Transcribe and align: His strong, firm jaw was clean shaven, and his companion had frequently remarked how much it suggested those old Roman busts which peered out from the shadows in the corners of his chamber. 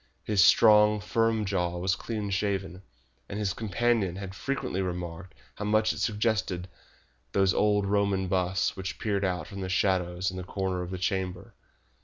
His 0.23 0.43
strong, 0.43 0.99
firm 0.99 1.45
jaw 1.45 1.77
was 1.77 1.95
clean 1.95 2.31
shaven, 2.31 2.81
and 3.29 3.37
his 3.37 3.53
companion 3.53 4.15
had 4.15 4.33
frequently 4.33 4.81
remarked 4.81 5.35
how 5.57 5.65
much 5.65 5.93
it 5.93 5.99
suggested 5.99 6.67
those 7.33 7.53
old 7.53 7.85
Roman 7.85 8.27
busts 8.27 8.75
which 8.75 8.97
peered 8.97 9.23
out 9.23 9.45
from 9.45 9.61
the 9.61 9.69
shadows 9.69 10.31
in 10.31 10.37
the 10.37 10.43
corners 10.43 10.85
of 10.85 10.91
his 10.91 11.01
chamber. 11.01 11.53